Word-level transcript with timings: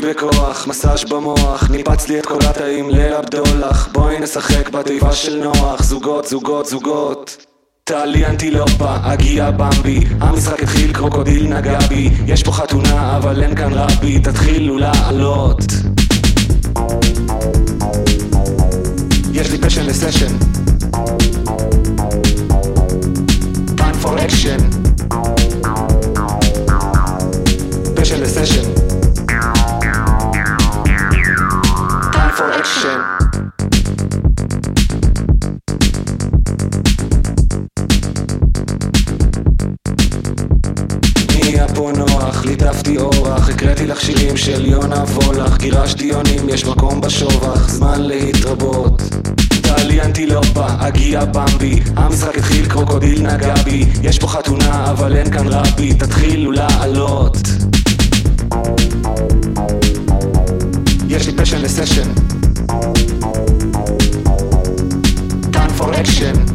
מגיב 0.00 0.10
בכוח, 0.10 0.66
מסאז' 0.66 1.04
במוח, 1.04 1.70
ניפץ 1.70 2.08
לי 2.08 2.18
את 2.18 2.26
כל 2.26 2.38
התאים 2.48 2.90
ליל 2.90 3.12
הבדולח 3.12 3.88
בואי 3.92 4.20
נשחק 4.20 4.68
בתיבה 4.68 5.12
של 5.12 5.42
נוח, 5.44 5.82
זוגות, 5.82 6.26
זוגות, 6.26 6.66
זוגות. 6.66 7.46
תעלי 7.84 8.26
אנטילופה, 8.26 8.94
הגיע 9.02 9.50
במבי 9.50 10.00
המשחק 10.20 10.62
התחיל, 10.62 10.92
קרוקודיל 10.92 11.54
נגע 11.54 11.78
בי 11.88 12.10
יש 12.26 12.42
פה 12.42 12.52
חתונה, 12.52 13.16
אבל 13.16 13.42
אין 13.42 13.56
כאן 13.56 13.72
רבי 13.72 14.18
תתחילו 14.18 14.78
לעלות. 14.78 15.62
יש 19.32 19.50
לי 19.50 19.58
passion 19.58 19.86
ל 19.86 19.92
session 19.92 20.36
time 23.76 23.96
for 24.02 24.18
action 24.18 24.89
action 32.60 33.00
ליטפתי 42.44 42.96
אורח, 42.98 43.48
הקראתי 43.48 43.86
לך 43.86 44.00
שירים 44.00 44.36
של 44.36 44.66
יונה 44.66 45.04
וולך, 45.04 45.58
גירשתי 45.58 46.04
יונים, 46.04 46.48
יש 46.48 46.64
מקום 46.64 47.00
בשובח, 47.00 47.68
זמן 47.68 48.02
להתרבות. 48.02 49.02
תעלי 49.62 50.02
אנטילופה, 50.02 50.66
הגיע 50.78 51.24
במבי, 51.24 51.80
המשחק 51.96 52.38
התחיל, 52.38 52.66
קרוקודיל 52.68 53.22
נגע 53.22 53.54
בי, 53.54 53.86
יש 54.02 54.18
פה 54.18 54.28
חתונה, 54.28 54.90
אבל 54.90 55.16
אין 55.16 55.30
כאן 55.30 55.46
רבי, 55.48 55.94
תתחילו 55.94 56.52
לעלות. 56.52 57.36
יש 61.08 61.26
לי 61.26 61.32
פשן 61.36 61.62
לסשן. 61.62 62.39
direction. 66.02 66.49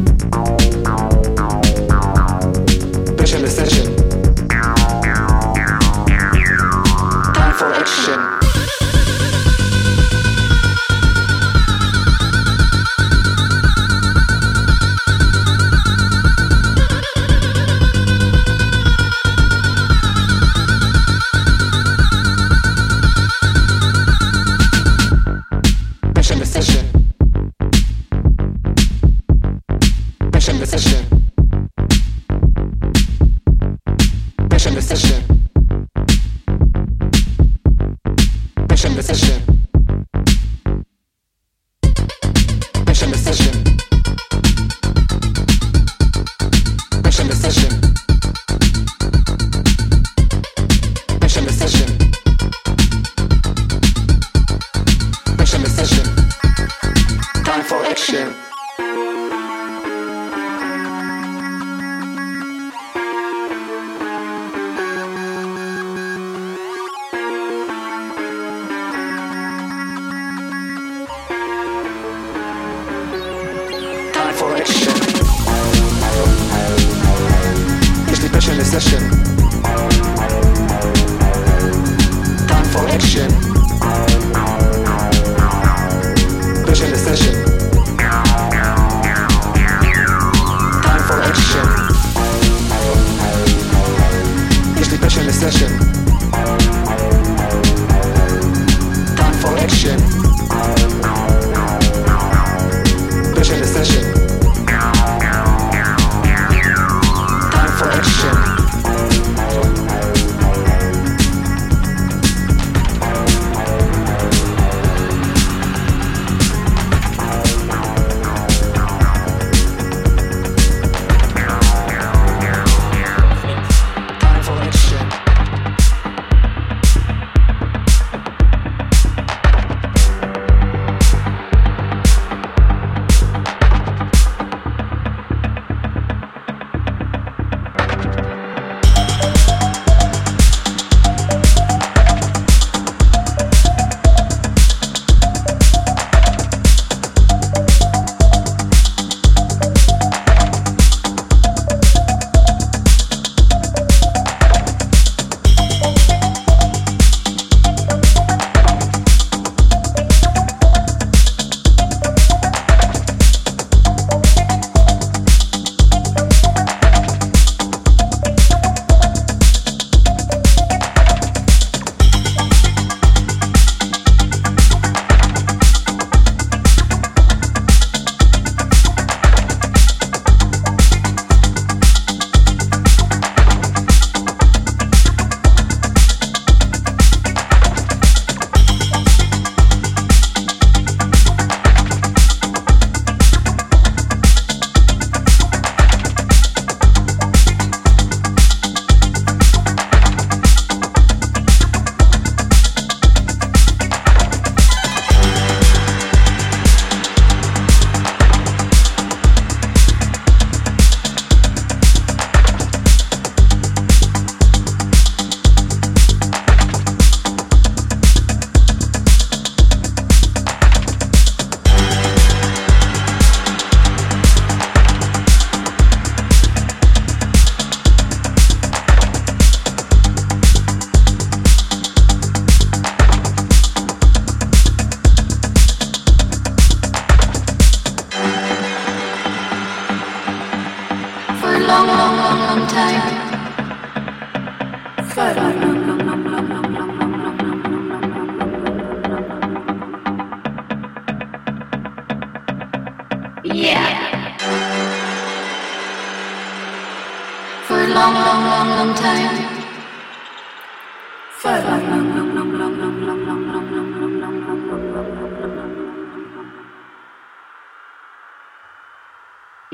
The 38.96 39.02
session. 39.02 39.65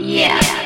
Yeah. 0.02 0.61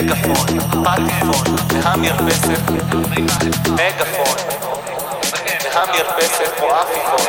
מגפון, 0.00 0.34
פטיפון, 0.84 1.56
מהמרפסת, 1.84 2.70
מגפון, 3.70 4.36
מהמרפסת 5.74 6.60
או 6.60 6.74
עפיפון. 6.74 7.26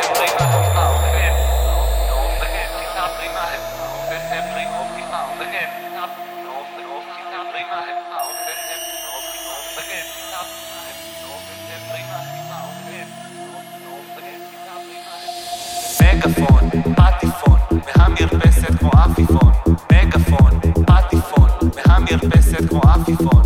מגפון, 16.00 16.70
פטיפון, 16.96 17.58
מהמרפסת 17.96 18.47
מהמרפסת 18.58 18.78
כמו 18.78 18.90
עפיפון, 18.92 19.52
מגפון, 19.92 20.50
פטיפון, 20.86 21.48
מהמרפסת 21.86 22.68
כמו 22.68 22.80
עפיפון, 22.82 23.42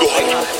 go 0.00 0.06
难 0.26 0.59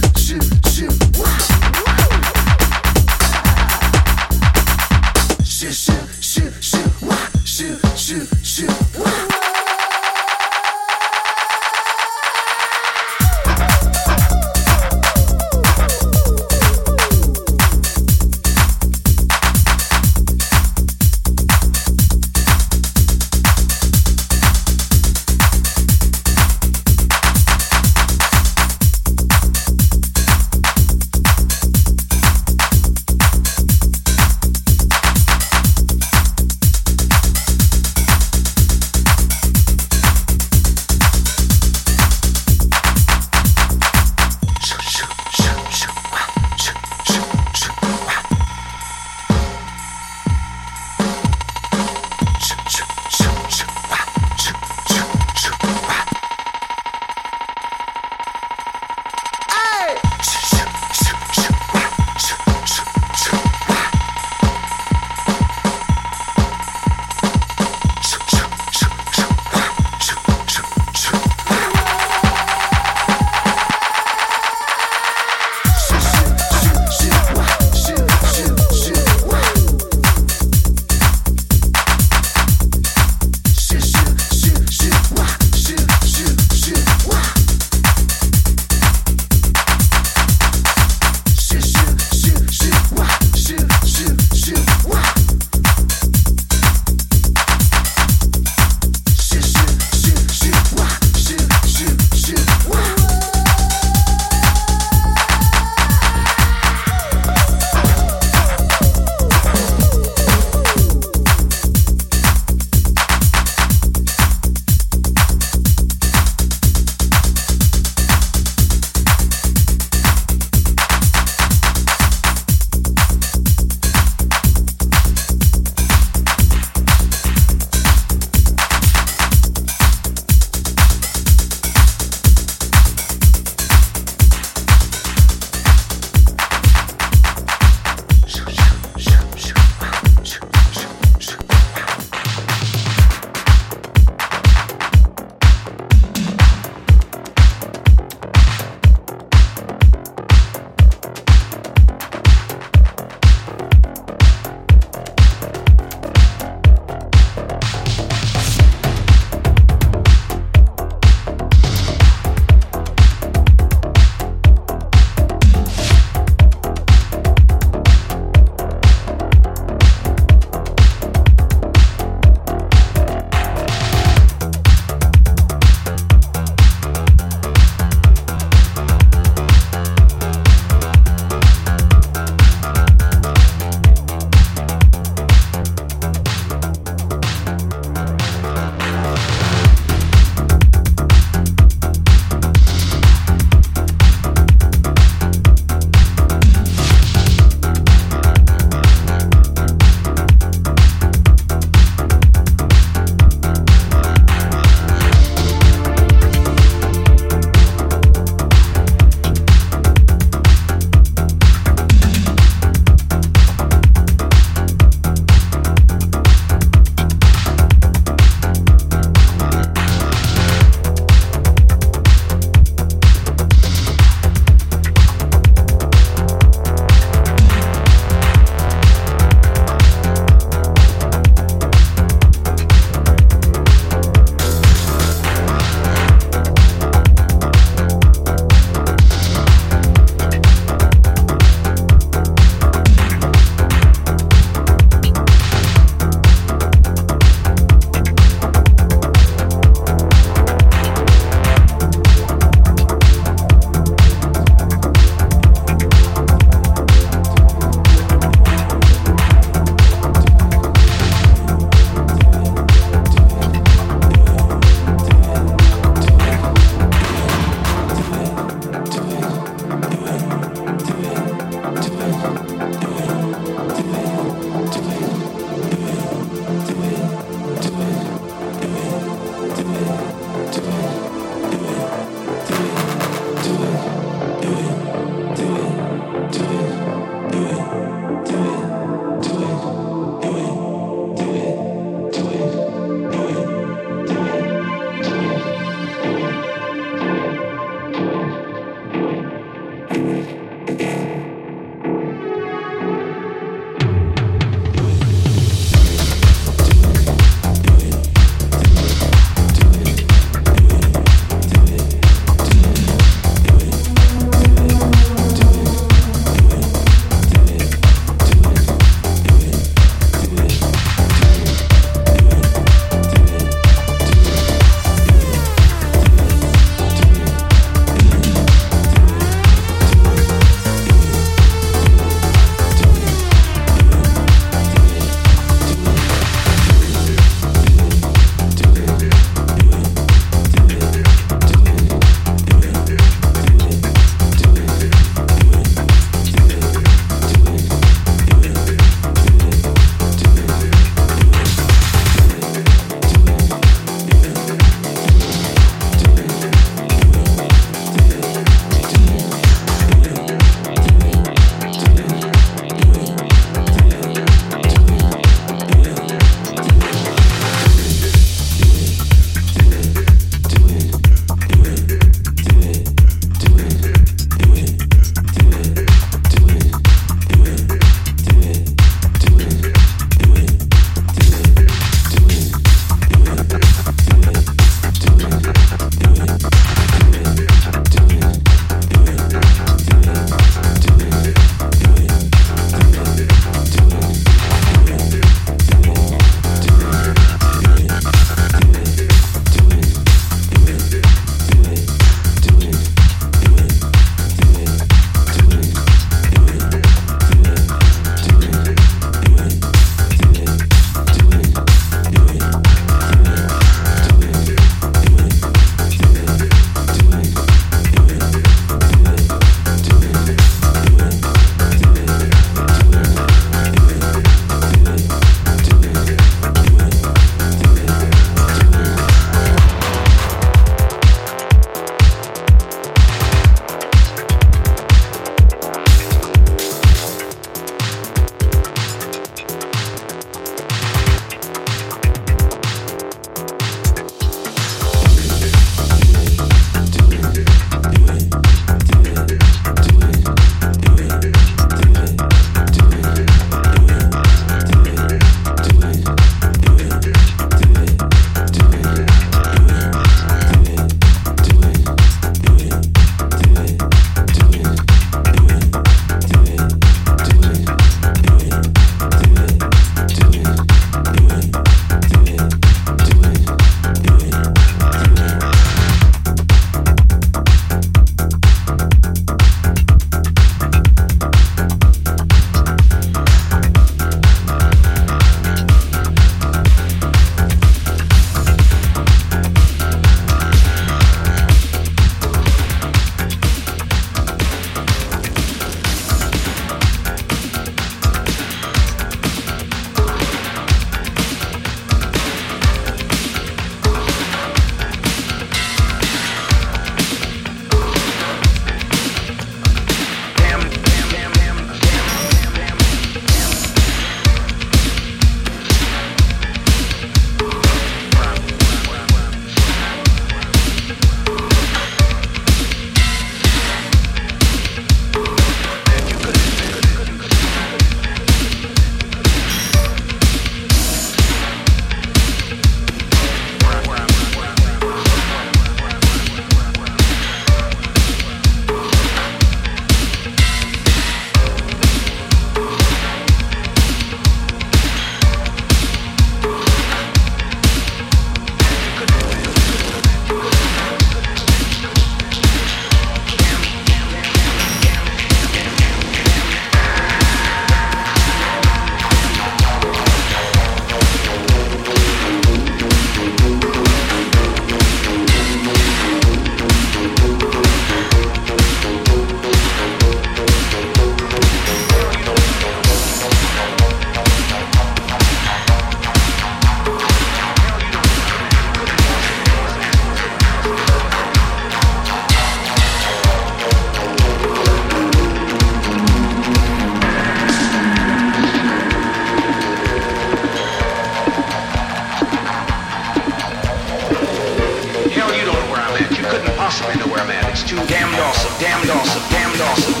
too 597.71 597.85
damned 597.85 598.19
awesome, 598.19 598.51
damned 598.59 598.89
awesome, 598.89 599.23
damned 599.29 599.61
awesome. 599.61 600.00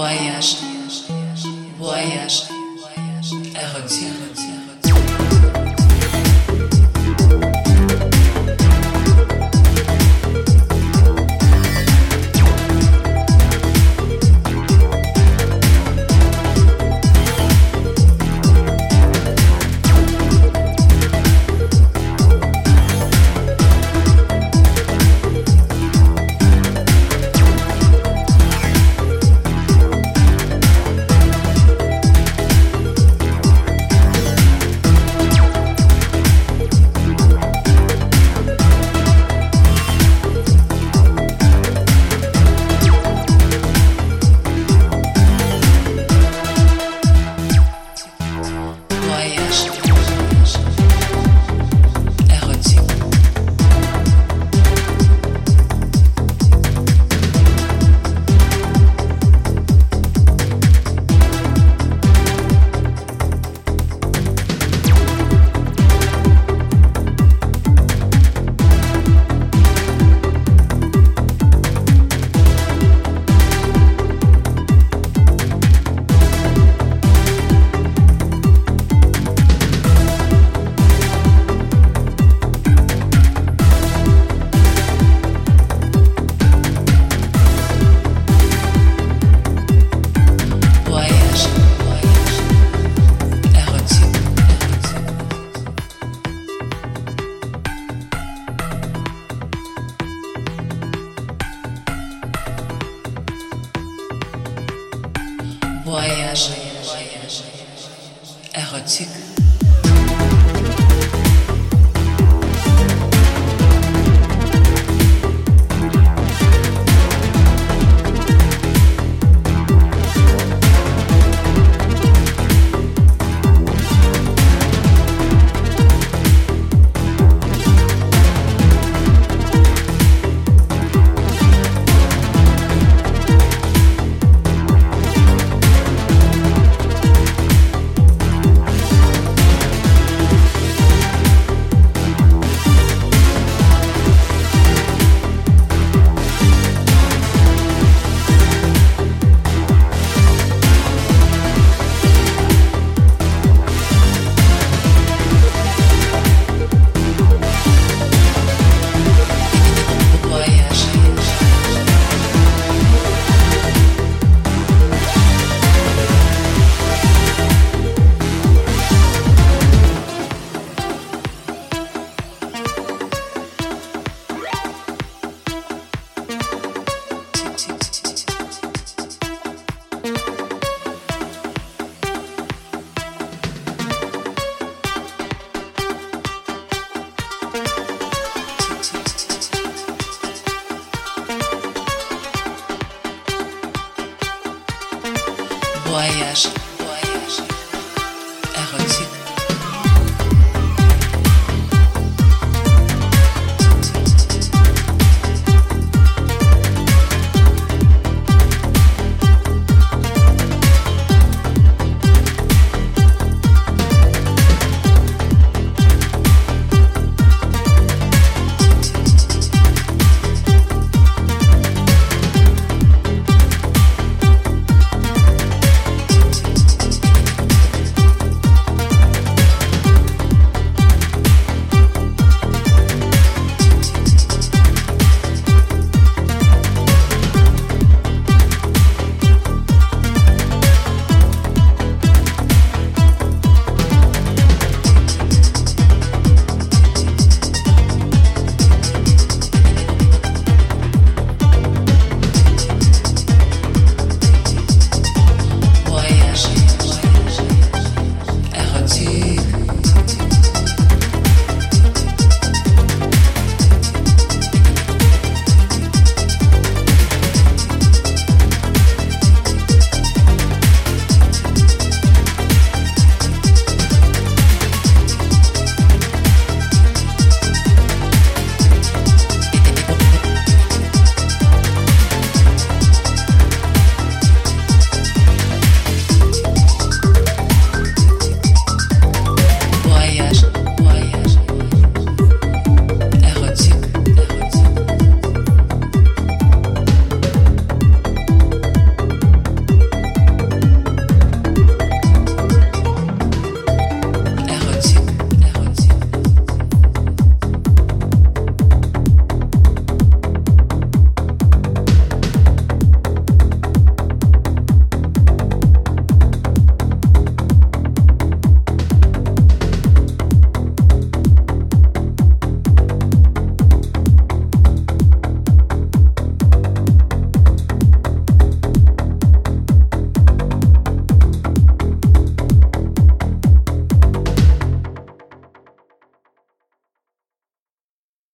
voyage, 0.00 0.56
voyage, 1.76 2.48
o 3.76 4.34
dia. 4.34 4.39